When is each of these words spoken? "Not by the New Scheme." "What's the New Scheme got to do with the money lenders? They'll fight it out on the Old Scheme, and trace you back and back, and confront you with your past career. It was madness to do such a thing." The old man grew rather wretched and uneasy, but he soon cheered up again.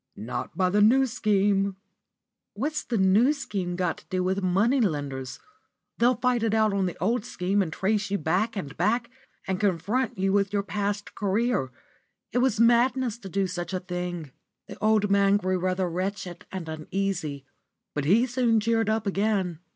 "Not 0.15 0.57
by 0.57 0.71
the 0.71 0.81
New 0.81 1.05
Scheme." 1.05 1.75
"What's 2.53 2.83
the 2.83 2.97
New 2.97 3.33
Scheme 3.33 3.75
got 3.75 3.99
to 3.99 4.07
do 4.07 4.23
with 4.23 4.37
the 4.37 4.41
money 4.41 4.81
lenders? 4.81 5.39
They'll 5.99 6.15
fight 6.15 6.41
it 6.41 6.55
out 6.55 6.73
on 6.73 6.87
the 6.87 6.97
Old 6.97 7.23
Scheme, 7.23 7.61
and 7.61 7.71
trace 7.71 8.09
you 8.09 8.17
back 8.17 8.55
and 8.55 8.75
back, 8.77 9.11
and 9.45 9.59
confront 9.59 10.17
you 10.17 10.33
with 10.33 10.53
your 10.53 10.63
past 10.63 11.13
career. 11.13 11.69
It 12.31 12.39
was 12.39 12.59
madness 12.59 13.19
to 13.19 13.29
do 13.29 13.45
such 13.45 13.73
a 13.75 13.79
thing." 13.79 14.31
The 14.67 14.79
old 14.79 15.11
man 15.11 15.37
grew 15.37 15.59
rather 15.59 15.87
wretched 15.87 16.47
and 16.51 16.67
uneasy, 16.67 17.45
but 17.93 18.05
he 18.05 18.25
soon 18.25 18.59
cheered 18.59 18.89
up 18.89 19.05
again. 19.05 19.59